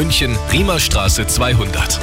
[0.00, 2.00] München, Riemerstraße 200.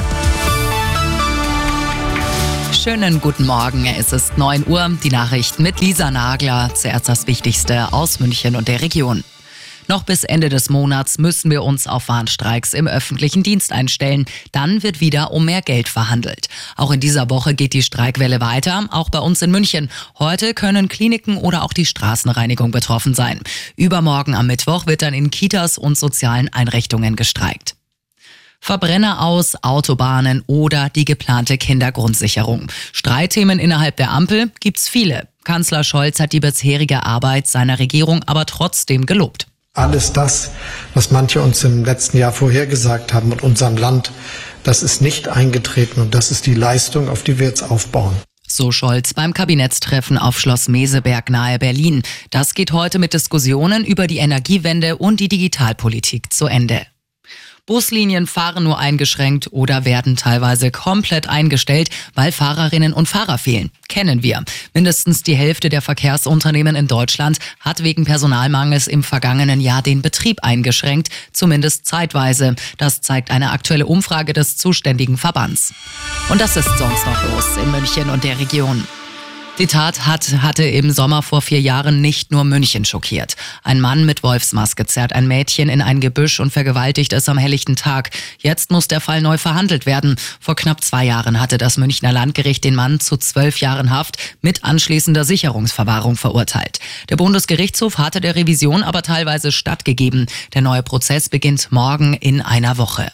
[2.72, 3.86] Schönen guten Morgen.
[3.86, 4.88] Es ist 9 Uhr.
[5.02, 6.72] Die Nachrichten mit Lisa Nagler.
[6.76, 9.24] Zuerst das Wichtigste aus München und der Region.
[9.88, 14.26] Noch bis Ende des Monats müssen wir uns auf Warnstreiks im öffentlichen Dienst einstellen.
[14.52, 16.46] Dann wird wieder um mehr Geld verhandelt.
[16.76, 19.90] Auch in dieser Woche geht die Streikwelle weiter, auch bei uns in München.
[20.20, 23.40] Heute können Kliniken oder auch die Straßenreinigung betroffen sein.
[23.74, 27.77] Übermorgen am Mittwoch wird dann in Kitas und sozialen Einrichtungen gestreikt.
[28.68, 32.70] Verbrenner aus, Autobahnen oder die geplante Kindergrundsicherung.
[32.92, 35.26] Streitthemen innerhalb der Ampel gibt's viele.
[35.42, 39.46] Kanzler Scholz hat die bisherige Arbeit seiner Regierung aber trotzdem gelobt.
[39.72, 40.50] Alles das,
[40.92, 44.12] was manche uns im letzten Jahr vorhergesagt haben mit unserem Land,
[44.64, 48.16] das ist nicht eingetreten und das ist die Leistung, auf die wir jetzt aufbauen.
[48.46, 52.02] So Scholz beim Kabinettstreffen auf Schloss Meseberg nahe Berlin.
[52.30, 56.82] Das geht heute mit Diskussionen über die Energiewende und die Digitalpolitik zu Ende.
[57.68, 63.70] Buslinien fahren nur eingeschränkt oder werden teilweise komplett eingestellt, weil Fahrerinnen und Fahrer fehlen.
[63.88, 64.42] Kennen wir.
[64.72, 70.42] Mindestens die Hälfte der Verkehrsunternehmen in Deutschland hat wegen Personalmangels im vergangenen Jahr den Betrieb
[70.42, 72.56] eingeschränkt, zumindest zeitweise.
[72.78, 75.74] Das zeigt eine aktuelle Umfrage des zuständigen Verbands.
[76.30, 78.82] Und das ist sonst noch los in München und der Region.
[79.58, 83.34] Die Tat hat, hatte im Sommer vor vier Jahren nicht nur München schockiert.
[83.64, 87.74] Ein Mann mit Wolfsmaske zerrt ein Mädchen in ein Gebüsch und vergewaltigt es am helllichten
[87.74, 88.10] Tag.
[88.38, 90.14] Jetzt muss der Fall neu verhandelt werden.
[90.38, 94.62] Vor knapp zwei Jahren hatte das Münchner Landgericht den Mann zu zwölf Jahren Haft mit
[94.62, 96.78] anschließender Sicherungsverwahrung verurteilt.
[97.08, 100.26] Der Bundesgerichtshof hatte der Revision aber teilweise stattgegeben.
[100.54, 103.10] Der neue Prozess beginnt morgen in einer Woche.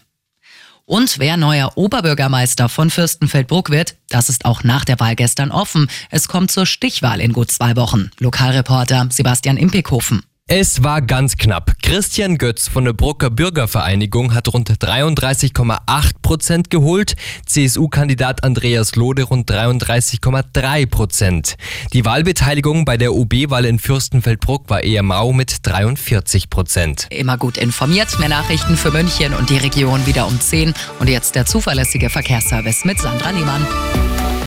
[0.86, 5.88] Und wer neuer Oberbürgermeister von Fürstenfeldbruck wird, das ist auch nach der Wahl gestern offen.
[6.10, 8.10] Es kommt zur Stichwahl in gut zwei Wochen.
[8.18, 10.24] Lokalreporter Sebastian Impekhofen.
[10.46, 11.72] Es war ganz knapp.
[11.80, 19.50] Christian Götz von der Brucker Bürgervereinigung hat rund 33,8 Prozent geholt, CSU-Kandidat Andreas Lode rund
[19.50, 21.54] 33,3 Prozent.
[21.94, 27.06] Die Wahlbeteiligung bei der OB-Wahl in Fürstenfeldbruck war eher mau mit 43 Prozent.
[27.08, 31.36] Immer gut informiert, mehr Nachrichten für München und die Region wieder um 10 und jetzt
[31.36, 33.66] der zuverlässige Verkehrsservice mit Sandra Niemann.